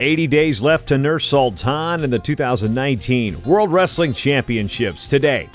[0.00, 5.06] 80 days left to Nur Sultan in the 2019 World Wrestling Championships.
[5.06, 5.46] Today,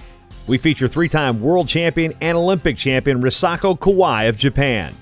[0.45, 4.93] we feature three time world champion and Olympic champion Risako Kawai of Japan.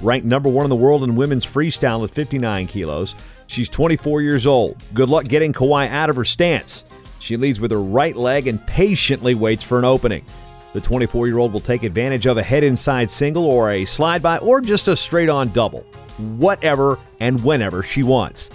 [0.00, 3.16] Ranked number one in the world in women's freestyle at 59 kilos,
[3.48, 4.80] she's 24 years old.
[4.94, 6.84] Good luck getting Kawai out of her stance.
[7.18, 10.24] She leads with her right leg and patiently waits for an opening.
[10.72, 14.22] The 24 year old will take advantage of a head inside single or a slide
[14.22, 15.80] by or just a straight on double,
[16.38, 18.50] whatever and whenever she wants.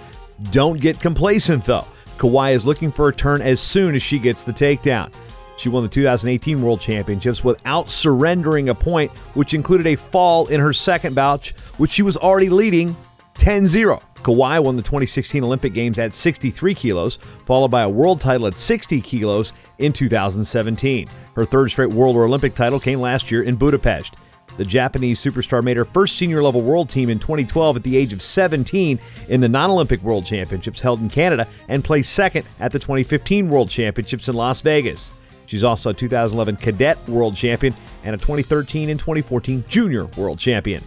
[0.50, 1.86] Don't get complacent, though.
[2.16, 5.12] Kawai is looking for a turn as soon as she gets the takedown.
[5.56, 10.58] She won the 2018 World Championships without surrendering a point, which included a fall in
[10.58, 12.96] her second bout, which she was already leading
[13.34, 13.98] 10 0.
[14.22, 18.58] Kawai won the 2016 Olympic Games at 63 kilos, followed by a world title at
[18.58, 21.06] 60 kilos in 2017.
[21.34, 24.16] Her third straight World or Olympic title came last year in Budapest.
[24.56, 28.12] The Japanese superstar made her first senior level world team in 2012 at the age
[28.12, 28.98] of 17
[29.28, 33.48] in the non Olympic World Championships held in Canada and placed second at the 2015
[33.48, 35.10] World Championships in Las Vegas.
[35.46, 40.82] She's also a 2011 Cadet World Champion and a 2013 and 2014 Junior World Champion.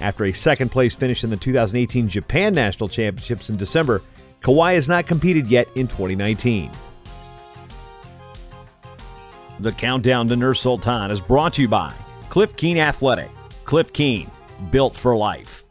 [0.00, 4.02] After a second place finish in the 2018 Japan National Championships in December,
[4.42, 6.70] Kawai has not competed yet in 2019.
[9.60, 11.94] The countdown to Nur Sultan is brought to you by
[12.34, 13.30] Cliff Keen Athletic.
[13.64, 14.28] Cliff Keen,
[14.72, 15.63] built for life.